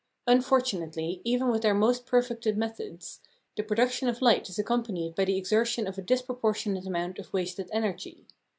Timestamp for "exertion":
5.37-5.85